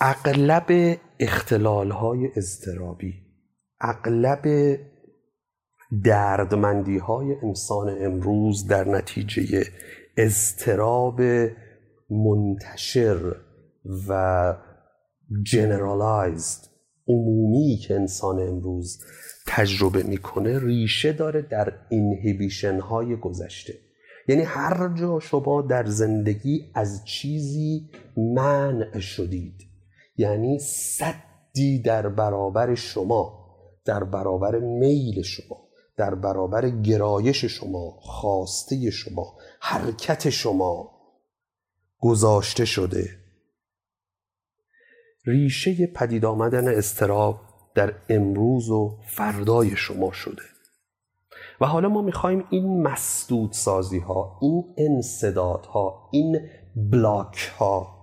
[0.00, 3.14] اغلب اختلال های اضطرابی
[3.80, 4.76] اغلب
[6.04, 9.64] دردمندی های انسان امروز در نتیجه
[10.16, 11.20] اضطراب
[12.10, 13.36] منتشر
[14.08, 14.54] و
[15.42, 16.77] جنرالایزد
[17.08, 18.98] عمومی که انسان امروز
[19.46, 23.74] تجربه می‌کنه ریشه داره در اینهیبیشن های گذشته.
[24.28, 29.68] یعنی هر جا شما در زندگی از چیزی منع شدید
[30.16, 33.38] یعنی صدی در برابر شما
[33.84, 40.90] در برابر میل شما در برابر گرایش شما خواسته شما حرکت شما
[41.98, 43.08] گذاشته شده.
[45.28, 47.40] ریشه پدید آمدن استراب
[47.74, 50.42] در امروز و فردای شما شده.
[51.60, 56.40] و حالا ما می‌خوایم این مسدود سازی ها این انصداد ها این
[56.76, 57.98] بلاک ها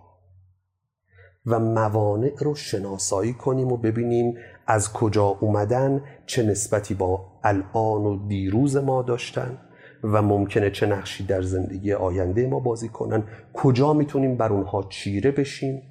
[1.46, 8.28] و موانع رو شناسایی کنیم و ببینیم از کجا اومدن چه نسبتی با الان و
[8.28, 9.58] دیروز ما داشتن
[10.04, 15.32] و ممکنه چه نقشی در زندگی آینده ما بازی کنن کجا می‌تونیم بر اونها چیره
[15.32, 15.82] بشیم.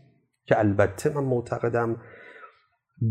[0.47, 1.97] که البته من معتقدم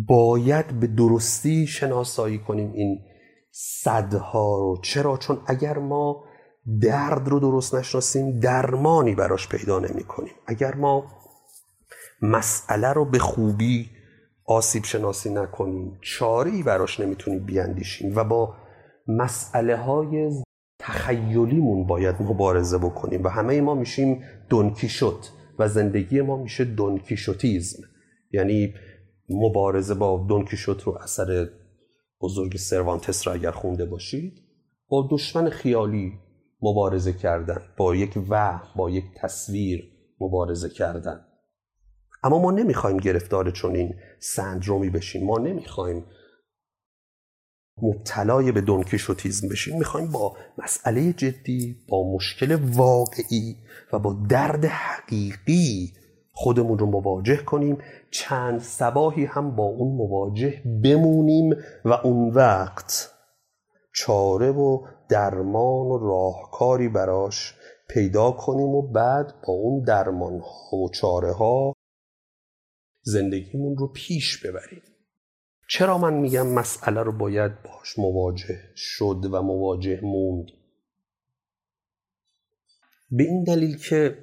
[0.07, 2.99] باید به درستی شناسایی کنیم این
[3.51, 4.77] صدها رو.
[4.81, 6.25] چرا؟ چون اگر ما
[6.81, 11.05] درد رو درست نشناسیم درمانی براش پیدا نمی کنیم اگر ما
[12.21, 13.89] مسئله رو به خوبی
[14.45, 18.55] آسیب شناسی نکنیم چاری براش نمی‌تونیم بیاندیشیم و با
[19.07, 20.43] مسئله های
[20.79, 23.23] تخیلیمون باید مبارزه بکنیم.
[23.23, 25.25] و همه ما میشیم دونکی شد.
[25.59, 27.83] و زندگی ما میشه دونکیشوتیزم
[28.31, 28.73] یعنی
[29.29, 31.49] مبارزه با دونکیشوت رو اثر
[32.21, 34.41] بزرگ سروانتس رو اگر خونده باشید
[34.87, 36.13] با دشمن خیالی
[36.61, 41.25] مبارزه کردن با یک و با یک تصویر مبارزه کردن.
[42.23, 45.25] اما ما نمی‌خوایم گرفتار چنین سندرومی بشیم.
[45.25, 46.05] ما نمی‌خوایم
[47.81, 49.77] مبتلای به دونکیشوتیزم بشیم.
[49.77, 53.57] می‌خوایم با مسئله جدی با مشکل واقعی
[53.93, 55.93] و با درد حقیقی
[56.31, 57.77] خودمون رو مواجه کنیم.
[58.11, 63.11] چند سباهی هم با اون مواجه بمونیم و اون وقت
[63.95, 67.55] چاره و درمان و راهکاری براش
[67.89, 70.41] پیدا کنیم و بعد با اون درمان
[70.73, 71.73] و چاره ها
[73.01, 74.81] زندگیمون رو پیش ببریم.
[75.73, 80.45] چرا من میگم مسئله رو باید باش مواجه شد و مواجه موند؟
[83.11, 84.17] به این دلیل که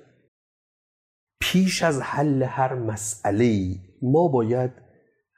[1.41, 4.71] پیش از حل هر مسئله ما باید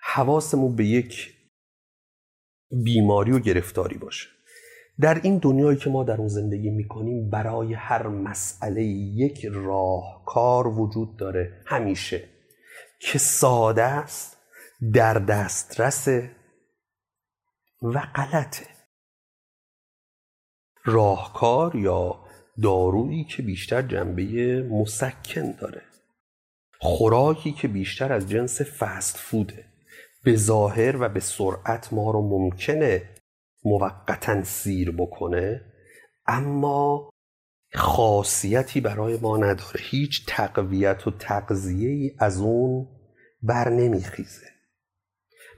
[0.02, 1.34] حواسمون به یک
[2.84, 4.28] بیماری و گرفتاری باشه.
[5.00, 11.16] در این دنیایی که ما در اون زندگی می‌کنیم برای هر مسئله یک راهکار وجود
[11.16, 11.62] داره.
[11.66, 12.28] همیشه.
[13.00, 14.31] که ساده است
[14.90, 16.08] در دسترس
[17.82, 18.66] و غلطه.
[20.84, 22.24] راهکار یا
[22.62, 25.82] دارویی که بیشتر جنبه مسکن داره.
[26.80, 29.64] خوراکی که بیشتر از جنس فست فوده.
[30.24, 33.10] به ظاهر و به سرعت ما رو ممکنه
[33.64, 35.60] موقتا سیر بکنه
[36.26, 37.10] اما
[37.74, 39.80] خاصیتی برای ما نداره.
[39.80, 42.88] هیچ تقویت و تقضیه ای از اون
[43.42, 44.51] بر نمیخیزه.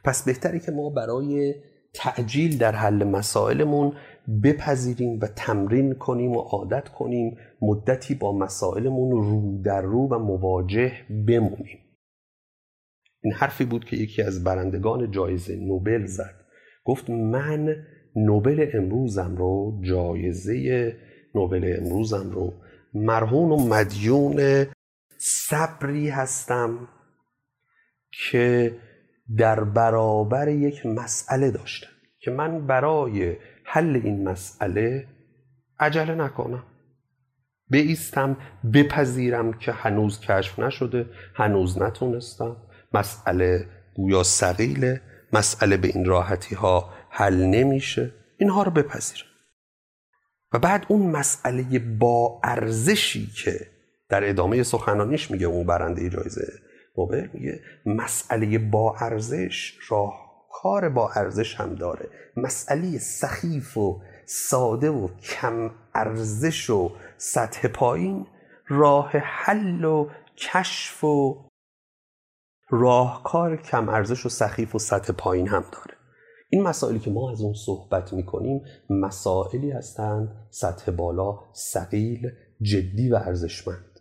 [0.04, 1.54] پس بهتره که ما برای
[1.94, 3.96] تعجیل در حل مسائلمون
[4.42, 10.92] بپذیریم و تمرین کنیم و عادت کنیم مدتی با مسائلمون رو در رو و مواجه
[11.26, 11.78] بمونیم.
[13.22, 16.34] این حرفی بود که یکی از برندگان جایزه نوبل زد.
[16.84, 17.76] گفت من
[18.16, 20.96] نوبل امروزم رو جایزه
[21.34, 22.52] نوبل امروزم رو
[22.94, 24.66] مرهون و مدیون
[25.18, 26.88] صبری هستم
[28.30, 28.74] که
[29.36, 35.06] در برابر یک مسئله داشتم که من برای حل این مسئله
[35.80, 36.64] عجله نکنم.
[37.70, 38.36] بیستم
[38.74, 42.56] بپذیرم که هنوز کشف نشده هنوز نتونستم.
[42.92, 45.00] مسئله گویا سقیله
[45.32, 48.12] مسئله به این راحتی ها حل نمیشه.
[48.38, 49.26] اینها رو بپذیرم.
[50.52, 53.60] و بعد اون مسئله با ارزشی که
[54.08, 56.52] در ادامه سخنانیش میگه اون برنده جایزه
[56.98, 62.08] نوبل میگه مسئله با ارزش راهکار با ارزش هم داره.
[62.36, 68.26] مسئله سخیف و ساده و کم ارزش و سطح پایین
[68.68, 71.48] راه حل و کشف و
[72.70, 75.94] راهکار کم ارزش و سخیف و سطح پایین هم داره.
[76.50, 82.30] این مسائلی که ما از اون صحبت می‌کنیم مسائلی هستند سطح بالا سقیل
[82.62, 83.93] جدی و ارزشمند.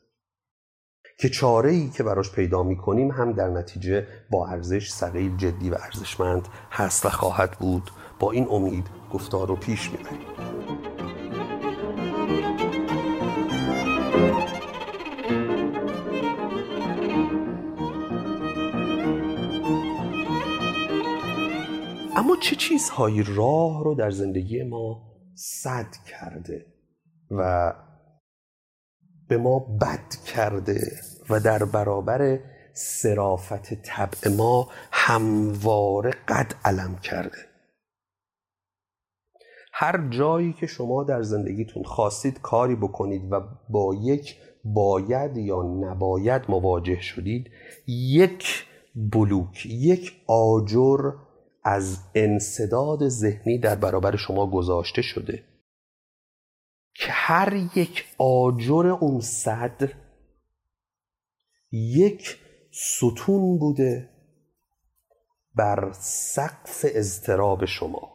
[1.23, 5.75] که چاره ای که براش پیدا می‌کنیم هم در نتیجه با ارزش سقیل جدی و
[5.75, 7.91] ارزشمند هست و خواهد بود.
[8.19, 10.19] با این امید گفتار رو پیش می‌بریم.
[22.15, 25.01] اما چه چیزهایی راه رو در زندگی ما
[25.35, 26.65] صد کرده
[27.31, 27.73] و
[29.27, 32.39] به ما بد کرده؟ و در برابر
[32.73, 37.37] سرافت طبع ما همواره قد علم کرده.
[39.73, 46.41] هر جایی که شما در زندگیتون خواستید کاری بکنید و با یک باید یا نباید
[46.49, 47.51] مواجه شدید
[47.87, 48.65] یک
[48.95, 51.11] بلوک یک آجر
[51.63, 55.43] از انصداد ذهنی در برابر شما گذاشته شده
[56.95, 60.02] که هر یک آجر اون صد
[61.75, 62.37] یک
[62.71, 64.09] ستون بوده
[65.55, 68.13] بر سقف اضطراب شما.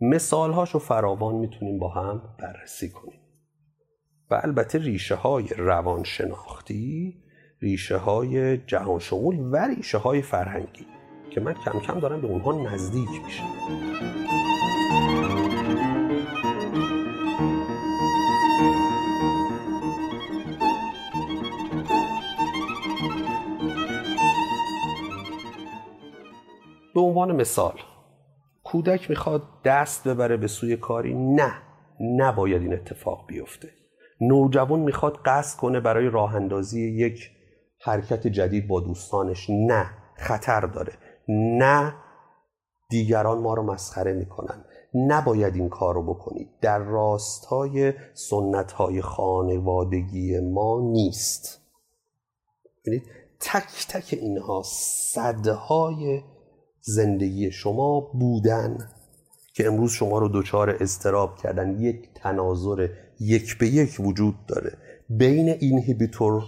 [0.00, 3.20] مثال رو فراوان می‌تونیم با هم بررسی کنیم.
[4.30, 7.22] و البته ریشه های روانشناختی
[7.62, 10.86] ریشه های جهان شمول و ریشه های فرهنگی
[11.30, 14.57] که من کم کم دارم به اونها نزدیک میشم.
[27.18, 27.74] عنوان مثال.
[28.64, 31.52] کودک می‌خواد دست ببره به سوی کاری نه
[32.00, 33.68] نباید این اتفاق بیفته.
[34.20, 37.30] نوجوان می‌خواد قصد کنه برای راه اندازی یک
[37.80, 40.92] حرکت جدید با دوستانش نه خطر داره.
[41.28, 41.94] نه
[42.90, 44.64] دیگران ما رو مسخره می‌کنن.
[44.94, 51.60] نباید این کار رو بکنید در راستای سنت های خانوادگی ما نیست.
[52.86, 53.08] ببینید
[53.40, 56.22] تک تک اینها صدهای
[56.88, 58.88] زندگی شما بودن
[59.54, 61.80] که امروز شما رو دچار اضطراب کردن.
[61.80, 62.88] یک تناظر
[63.20, 66.42] یک به یک وجود داره بین اینهیبیتور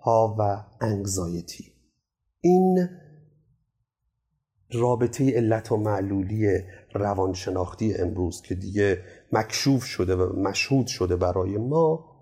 [0.00, 1.72] ها و انگزایتی.
[2.40, 2.88] این
[4.72, 6.60] رابطه علت و معلولی
[6.94, 8.98] روانشناختی امروز که دیگه
[9.32, 12.12] مکشوف شده و مشهود شده برای ما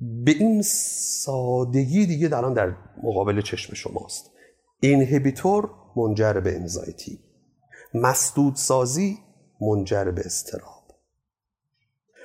[0.00, 0.62] به این
[1.22, 4.30] سادگی دیگه الان در مقابل چشم شماست.
[4.80, 7.18] اینهیبیتور منجر به انزایتی.
[7.94, 9.18] مسدود سازی
[9.60, 10.78] منجر به استراب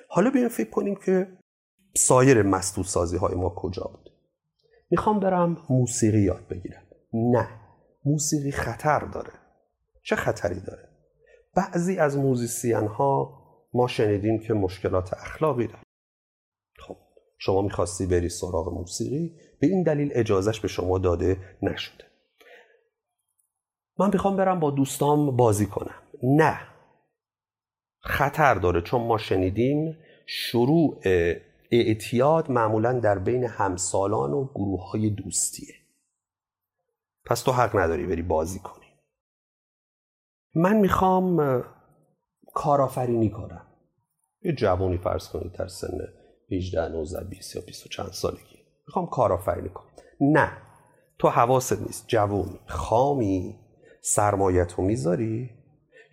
[0.08, 1.28] حالا بیایم فکر کنیم که
[1.98, 4.10] سایر مسدود سازی های ما کجا بود.
[4.90, 6.84] می‌خوام برم موسیقی یاد بگیرم.
[7.14, 7.48] نه
[8.06, 9.32] موسیقی خطر داره.
[10.04, 10.90] چه خطری داره؟
[11.56, 15.84] بعضی از موزیسین ها ما شنیدیم که مشکلات اخلاقی داره
[16.80, 16.98] خب
[17.38, 22.12] شما می‌خواستی بری سراغ موسیقی به این دلیل اجازش به شما داده نشده.
[24.00, 25.95] من می‌خوام برم با دوستام بازی کنم.
[26.24, 26.60] نه.
[28.00, 31.01] خطر داره چون ما شنیدیم شروع
[31.72, 35.75] اعتیاد معمولا در بین همسالان و گروه های دوستیه.
[37.25, 38.86] پس تو حق نداری بری بازی کنی.
[40.56, 41.63] من می‌خوام
[42.53, 43.68] کارآفرینی کنم.
[44.41, 45.98] یه جوانی فرض کنید در سن
[46.51, 48.58] 18 19 20 یا 20 چند سالگی.
[48.88, 49.91] می‌خوام کارآفرینی کنم.
[50.22, 50.58] نه.
[51.20, 52.08] تو حواست نیست.
[52.08, 52.60] جوونی.
[52.68, 53.62] خامی.
[54.05, 55.50] سرمایت رو می‌ذاری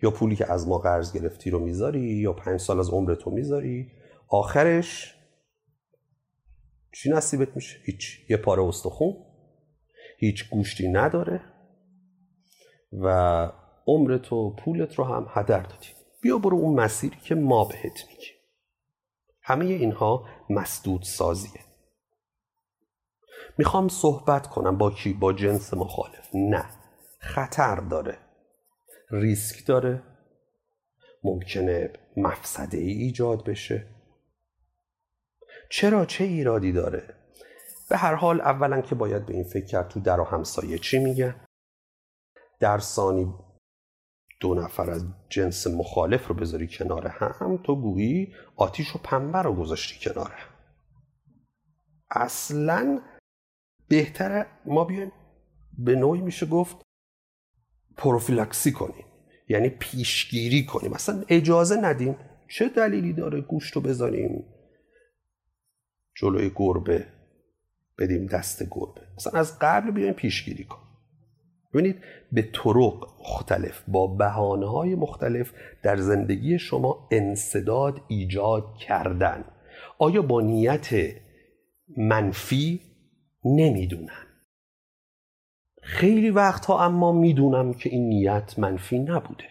[0.03, 3.91] یا پولی که از ما قرض گرفتی رو می‌ذاری یا پنج سال از عمرتو می‌ذاری؟
[4.27, 5.15] آخرش
[6.93, 8.25] چی نصیبت میشه؟ هیچ.
[8.29, 9.13] یه پاره استخون
[10.17, 11.41] هیچ گوشتی نداره
[12.93, 13.07] و
[13.87, 15.87] عمرت و پولت رو هم هدر دادی.
[16.21, 18.35] بیا برو اون مسیری که ما بهت میگیم.
[19.41, 21.61] همه اینها مسدود سازیه.
[23.57, 26.29] می‌خوام صحبت کنم با کی؟ با جنس مخالف.
[26.33, 26.80] نه.
[27.21, 28.17] خطر داره.
[29.11, 30.03] ریسک داره.
[31.23, 33.87] ممکنه مفسده ای ایجاد بشه.
[35.69, 37.15] چرا چه ایرادی داره؟
[37.89, 40.99] به هر حال اولا که باید به این فکر کرد تو در و همسایه چی
[40.99, 41.35] میگه؟
[42.59, 43.33] در ثانی
[44.39, 49.55] دو نفر از جنس مخالف رو بذاری کنار هم تو گویی آتیش و پنبه رو
[49.55, 50.31] گذاشتی کنار
[52.11, 53.01] اصلا
[53.87, 55.11] بهتره ما بیایم.
[55.77, 56.81] به نوعی میشه گفت
[58.01, 59.05] پروفیلاکسی کنیم.
[59.49, 60.93] یعنی پیشگیری کنیم.
[60.93, 62.15] اصلا اجازه ندیم.
[62.47, 64.45] چه دلیلی داره گوشت رو بذاریم
[66.15, 67.05] جلوی گربه؟
[67.99, 69.01] بدیم دست گربه.
[69.17, 70.81] مثلا از قبل بیایم پیشگیری کن
[71.73, 71.95] ببینید
[72.31, 75.51] به طرق مختلف با بهانه های مختلف
[75.83, 79.45] در زندگی شما انصداد ایجاد کردن.
[79.97, 80.89] آیا با نیت
[81.97, 82.81] منفی
[83.45, 84.30] نمی‌دونم
[85.81, 89.43] خیلی وقتها اما می‌دونم که این نیت منفی نبوده.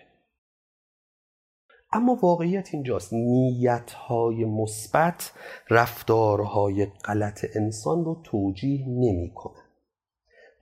[1.93, 3.13] اما واقعیت اینجاست.
[3.13, 5.33] نیتهای مثبت
[5.71, 9.63] رفتارهای غلط انسان رو توجیه نمی‌کنه.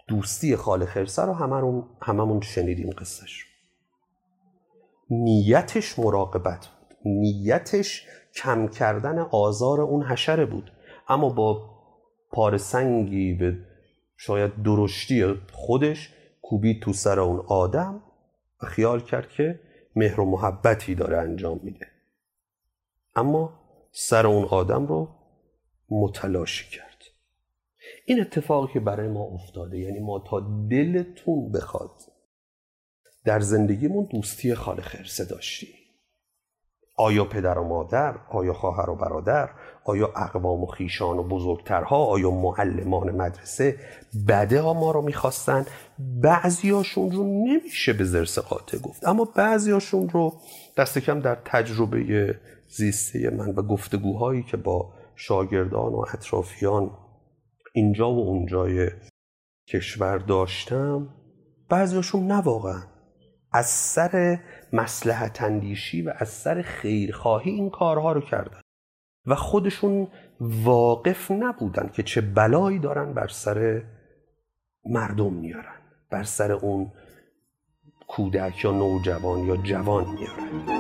[0.08, 3.46] دوستی خال خرسه رو هممون هممون شنیدیم قصهش.
[5.10, 6.96] نیتش مراقبت بود.
[7.04, 10.72] نیتش کم کردن آزار اون حشره بود.
[11.08, 11.70] اما با
[12.30, 13.56] پارسنگی به
[14.18, 18.02] شاید درشتی خودش کوبید تو سر اون آدم
[18.62, 19.60] و خیال کرد که
[19.96, 21.86] مهر و محبتی داره انجام میده.
[23.16, 23.60] اما
[23.92, 25.08] سر اون آدم رو
[25.90, 27.02] متلاشی کرد.
[28.06, 32.02] این اتفاقی که برای ما افتاده یعنی ما تا دلتون بخواد
[33.24, 35.77] در زندگیمون دوستی خال خرسه داشتیم.
[36.98, 39.50] آیا پدر و مادر آیا خواهر و برادر
[39.84, 43.76] آیا اقوام و خیشان و بزرگترها آیا معلمان مدرسه؟
[44.28, 45.66] بده ها ما رو می‌خواستن.
[46.22, 49.08] بعضیاشون رو نمیشه به زرس قاطع گفت.
[49.08, 50.32] اما بعضیاشون رو
[50.76, 52.34] دست کم در تجربه
[52.68, 56.90] زیسته من و گفتگوهایی که با شاگردان و اطرافیان
[57.74, 58.90] اینجا و اونجای
[59.68, 61.08] کشور داشتم
[61.68, 62.82] بعضیاشون نه واقعا.
[63.52, 64.38] از سر
[64.72, 68.60] مسلحت اندیشی و از سر خیرخواهی این کارها رو کردن.
[69.26, 70.08] و خودشون
[70.40, 73.82] واقف نبودن که چه بلایی دارن بر سر
[74.84, 76.92] مردم میارن بر سر اون
[78.08, 80.78] کودک یا نوجوان یا جوان میارن.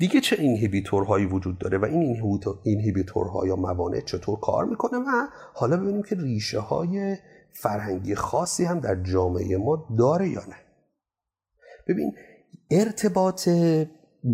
[0.00, 2.16] دیگه چه اینهیبیتورهایی وجود داره و این
[2.62, 7.16] اینهیبیتورها یا موانع چطور کار می‌کنه؟ و حالا ببینیم که ریشه های
[7.52, 10.56] فرهنگی خاصی هم در جامعه ما داره یا نه.
[11.88, 12.12] ببین
[12.70, 13.48] ارتباط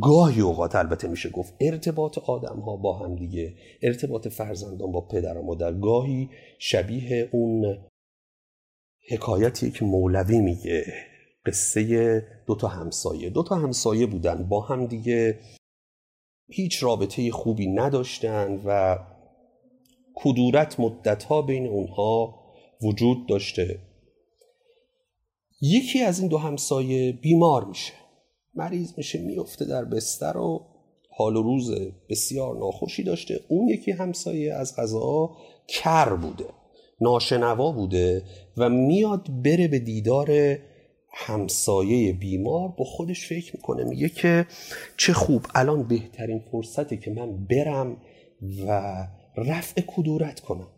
[0.00, 5.38] گاهی اوقات البته میشه گفت ارتباط آدم ها با هم دیگه ارتباط فرزندان با پدر
[5.38, 7.78] و مادر گاهی شبیه اون
[9.10, 10.84] حکایتی که مولوی میگه.
[11.46, 13.30] قصه دو تا همسایه.
[13.30, 14.48] دو تا همسایه بودن.
[14.48, 15.38] با هم دیگه
[16.48, 18.98] هیچ رابطه خوبی نداشتن و
[20.14, 22.34] کدورت مدتها بین اونها
[22.82, 23.78] وجود داشته.
[25.60, 27.92] یکی از این دو همسایه بیمار میشه.
[28.54, 30.66] مریض میشه میفته در بستر و
[31.10, 31.70] حال و روز
[32.10, 33.40] بسیار ناخوشی داشته.
[33.48, 35.36] اون یکی همسایه از غذا
[35.68, 36.46] کر بوده
[37.00, 38.22] ناشنوا بوده
[38.56, 40.58] و میاد بره به دیدار
[41.18, 43.84] همسایه بیمار با خودش فکر می‌کنه.
[43.84, 44.46] میگه که
[44.96, 48.02] چه خوب الان بهترین فرصته که من برم
[48.66, 48.70] و
[49.36, 50.68] رفع کدورت کنم.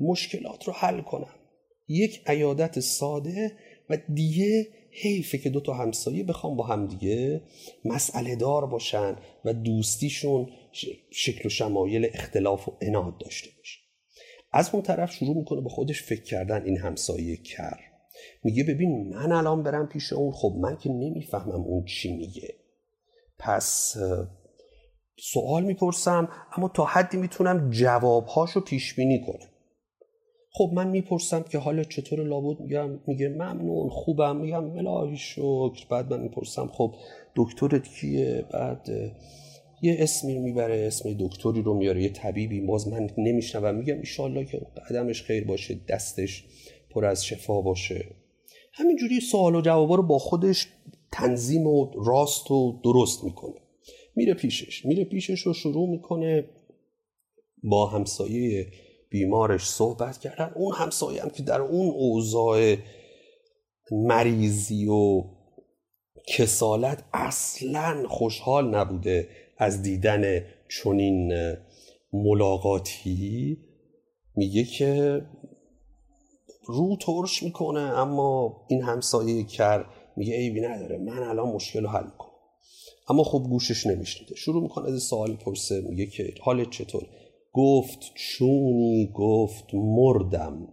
[0.00, 1.34] مشکلات رو حل کنم.
[1.88, 3.52] یک عیادت ساده
[3.90, 7.42] و دیگه حیفه که دو تا همسایه بخوام با هم دیگه
[7.84, 10.50] مسئله دار باشن و دوستیشون
[11.10, 13.78] شکل و شمایل اختلاف و اناد داشته باشه.
[14.52, 17.87] از اون طرف شروع می‌کنه به خودش فکر کردن این همسایه کر.
[18.44, 20.32] میگه ببین من الان برم پیش اون.
[20.32, 22.54] خب من که نمی‌فهمم اون چی میگه.
[23.38, 23.96] پس
[25.20, 29.48] سوال می‌پرسم اما تا حدی می‌تونم جوابهاشو پیش بینی کنم.
[30.52, 34.36] خب من می‌پرسم که حالا چطور لابد؟ میگم میگه ممنون خوبم.
[34.36, 35.86] میگم الهی شکر.
[35.90, 36.94] بعد من می‌پرسم خب
[37.36, 38.88] دکترت کیه؟ بعد
[39.82, 42.60] یه اسمی می‌بره اسم دکتری رو میاره یه طبیبی.
[42.60, 43.74] باز من نمیشنوم.
[43.74, 44.60] میگم ایشالله که
[44.90, 46.44] قدمش خیر باشه دستش
[46.90, 48.14] پر از شفا باشه.
[48.72, 50.68] همینجوری سوال و جوابا رو با خودش
[51.12, 53.60] تنظیم و راست و درست می‌کنه.
[54.16, 56.48] میره پیشش میره پیشش رو شروع می‌کنه
[57.62, 58.66] با همسایه
[59.10, 60.52] بیمارش صحبت کردن.
[60.54, 62.76] اون همسایه هم که در اون اوضاع
[63.92, 65.24] مریضی و
[66.26, 69.28] کسالت اصلا خوشحال نبوده
[69.58, 71.32] از دیدن چنین
[72.12, 73.58] ملاقاتی
[74.36, 75.22] میگه که
[76.68, 79.84] رو ترش می‌کنه اما این همسایه کر
[80.16, 82.30] میگه عیبی نداره من الان مشکل رو حل می‌کنم.
[83.08, 84.34] اما خب گوشش نمیشنیده.
[84.34, 87.06] شروع می‌کنه از سوال پرسه میگه که حالت چطور؟
[87.52, 90.68] گفت چونی گفت مردم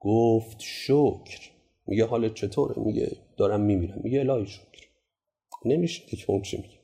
[0.00, 1.50] گفت شکر.
[1.86, 4.00] میگه حالت چطوره؟ میگه دارم میمیرم.
[4.04, 4.88] میگه الهی شکر.
[5.64, 6.78] نمیشه که اون چی میگه.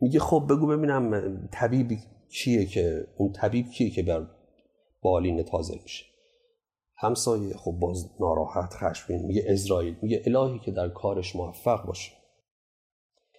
[0.00, 1.98] میگه خب بگو ببینم طبیب
[2.30, 4.26] کیه که اون طبیب کیه که بر
[5.02, 6.04] بالین تازه میشه؟
[6.98, 12.12] همسایه خب باز ناراحت خشمگین میگه اسرائیل میگه الهی که در کارش موفق باشه.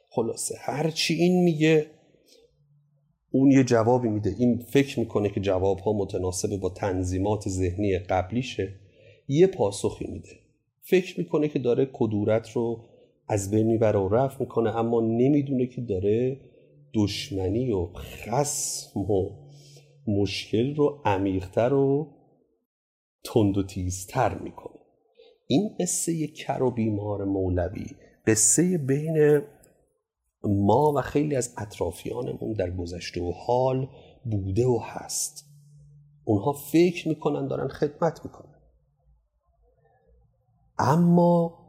[0.10, 1.86] خلاصه هرچی این میگه
[3.32, 4.36] اون یه جوابی میده.
[4.40, 8.74] این فکر می‌کنه که جواب ها متناسب با تنظیمات ذهنی قبلیشه.
[9.28, 10.30] یه پاسخی میده.
[10.82, 12.84] فکر می‌کنه که داره کدورت رو
[13.28, 16.40] از بین می‌بره و رفت می‌کنه اما نمی‌دونه که داره
[16.94, 19.30] دشمنی و خسم و
[20.08, 22.17] مشکل رو عمیقتر و
[23.28, 24.80] تند و تیزتر می‌کنه.
[25.48, 27.86] این قصه کر و بیمار مولوی
[28.28, 29.42] قصه بین
[30.44, 33.90] ما و خیلی از اطرافیانمون در گذشته و حال
[34.26, 35.46] بوده و هست.
[36.26, 38.56] اونها فکر می‌کنن دارن خدمت می‌کنن.
[40.80, 41.68] اما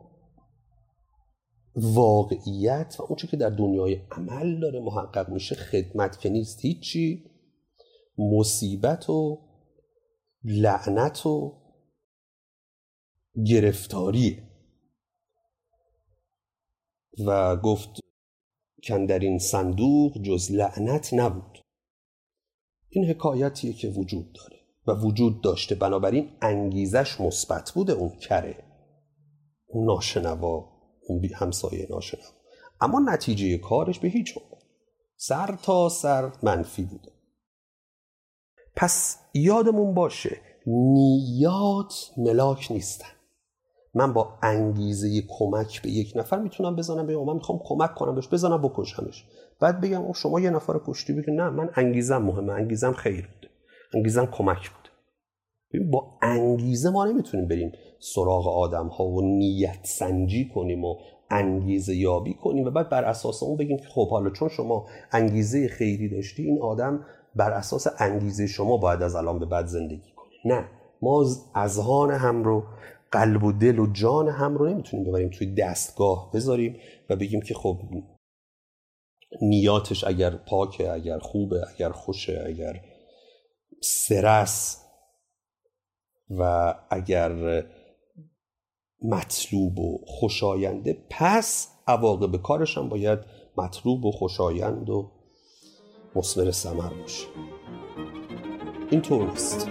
[1.76, 7.24] واقعیت و اونچه که در دنیای عمل داره محقق میشه خدمت که نیست هیچی
[8.18, 9.47] مصیبت و
[10.50, 11.52] لعنت و
[13.46, 14.42] گرفتاریه.
[17.26, 17.90] و گفت
[18.84, 21.58] کن در این صندوق جز لعنت نبود.
[22.88, 28.64] این حکایتیه که وجود داره و وجود داشته بنابراین انگیزش مثبت بوده اون کره.
[29.66, 30.72] اون ناشنوا
[31.08, 32.30] اون بی همسایه ناشنوا.
[32.80, 34.62] اما نتیجه کارش به هیچ عنوان.
[35.16, 37.17] سر تا سر منفی بوده.
[38.78, 43.08] پس یادمون باشه نیات ملاک نیستن.
[43.94, 48.28] من با انگیزه کمک به یک نفر می‌تونم بزنم به من می‌خوام کمک کنم بهش
[48.28, 49.24] بزنم بکشمش.
[49.60, 52.52] بعد بگم او شما یه نفر کشتی بگه نه من انگیزم مهمه.
[52.52, 53.48] انگیزم خیر بوده
[53.94, 60.84] انگیزم کمک بوده با انگیزه ما نمی‌تونیم بریم سراغ آدم ها و نیت سنجی کنیم
[60.84, 60.94] و
[61.30, 65.68] انگیزه یابی کنیم و بعد بر اساس اون بگیم که خب حالا چون شما انگیزه
[65.68, 67.04] خیری داشتی این آدم
[67.36, 70.68] بر اساس انگیزه شما باید از الان به بعد زندگی کنه نه.
[71.02, 72.64] ما اذهان هم رو
[73.12, 76.76] قلب و دل و جان هم رو نمی‌تونیم ببریم توی دستگاه بذاریم
[77.10, 77.78] و بگیم که خب
[79.42, 82.80] نیاتش اگر پاکه اگر خوبه اگر خوشه اگر
[83.82, 84.84] سرس
[86.30, 87.62] و اگر
[89.02, 93.18] مطلوب و خوشاینده پس عواقب کارش هم باید
[93.56, 95.17] مطلوب و خوشایند و
[96.14, 97.26] مصمر سمر باشه.
[98.90, 99.68] اینطور نیست.